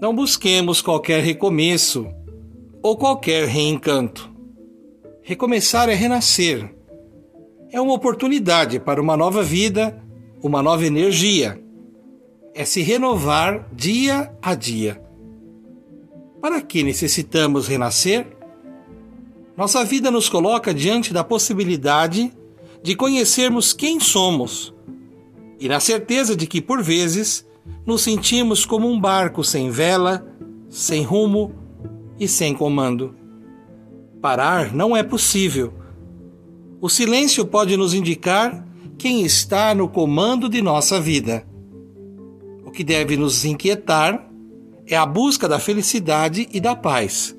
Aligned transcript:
Não 0.00 0.14
busquemos 0.14 0.80
qualquer 0.80 1.22
recomeço 1.22 2.06
ou 2.82 2.96
qualquer 2.96 3.46
reencanto. 3.46 4.30
Recomeçar 5.22 5.88
é 5.88 5.94
renascer. 5.94 6.74
É 7.70 7.80
uma 7.80 7.92
oportunidade 7.92 8.80
para 8.80 9.00
uma 9.00 9.16
nova 9.16 9.42
vida, 9.42 10.02
uma 10.42 10.62
nova 10.62 10.86
energia. 10.86 11.62
É 12.54 12.64
se 12.64 12.80
renovar 12.80 13.68
dia 13.72 14.32
a 14.40 14.54
dia. 14.54 15.00
Para 16.40 16.62
que 16.62 16.82
necessitamos 16.82 17.68
renascer? 17.68 18.26
Nossa 19.56 19.84
vida 19.84 20.10
nos 20.10 20.28
coloca 20.28 20.72
diante 20.72 21.12
da 21.12 21.22
possibilidade 21.22 22.32
de 22.82 22.96
conhecermos 22.96 23.74
quem 23.74 24.00
somos 24.00 24.72
e 25.60 25.68
na 25.68 25.78
certeza 25.78 26.34
de 26.34 26.46
que, 26.46 26.62
por 26.62 26.82
vezes, 26.82 27.46
nos 27.86 28.02
sentimos 28.02 28.64
como 28.64 28.88
um 28.88 29.00
barco 29.00 29.42
sem 29.42 29.70
vela, 29.70 30.26
sem 30.68 31.02
rumo 31.02 31.52
e 32.18 32.28
sem 32.28 32.54
comando. 32.54 33.14
Parar 34.20 34.74
não 34.74 34.96
é 34.96 35.02
possível. 35.02 35.72
O 36.80 36.88
silêncio 36.88 37.44
pode 37.46 37.76
nos 37.76 37.94
indicar 37.94 38.66
quem 38.98 39.22
está 39.22 39.74
no 39.74 39.88
comando 39.88 40.48
de 40.48 40.60
nossa 40.60 41.00
vida. 41.00 41.46
O 42.64 42.70
que 42.70 42.84
deve 42.84 43.16
nos 43.16 43.44
inquietar 43.44 44.30
é 44.86 44.96
a 44.96 45.06
busca 45.06 45.48
da 45.48 45.58
felicidade 45.58 46.48
e 46.52 46.60
da 46.60 46.76
paz. 46.76 47.34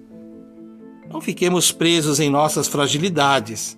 Não 1.12 1.22
fiquemos 1.22 1.72
presos 1.72 2.20
em 2.20 2.30
nossas 2.30 2.68
fragilidades. 2.68 3.78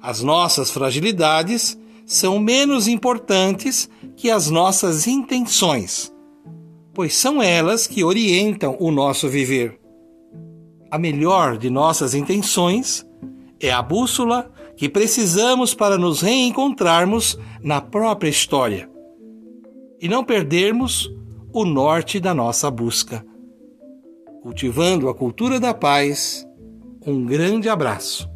As 0.00 0.22
nossas 0.22 0.70
fragilidades 0.70 1.78
são 2.06 2.38
menos 2.38 2.86
importantes 2.86 3.88
que 4.16 4.30
as 4.30 4.50
nossas 4.50 5.06
intenções, 5.06 6.12
pois 6.92 7.14
são 7.14 7.42
elas 7.42 7.86
que 7.86 8.04
orientam 8.04 8.76
o 8.78 8.90
nosso 8.90 9.28
viver. 9.28 9.78
A 10.90 10.98
melhor 10.98 11.58
de 11.58 11.68
nossas 11.70 12.14
intenções 12.14 13.04
é 13.60 13.70
a 13.70 13.82
bússola 13.82 14.50
que 14.76 14.88
precisamos 14.88 15.74
para 15.74 15.98
nos 15.98 16.20
reencontrarmos 16.20 17.38
na 17.62 17.80
própria 17.80 18.28
história 18.28 18.88
e 20.00 20.08
não 20.08 20.24
perdermos 20.24 21.10
o 21.52 21.64
norte 21.64 22.20
da 22.20 22.34
nossa 22.34 22.70
busca. 22.70 23.24
Cultivando 24.42 25.08
a 25.08 25.14
cultura 25.14 25.58
da 25.58 25.72
paz, 25.72 26.46
um 27.06 27.24
grande 27.24 27.68
abraço. 27.68 28.33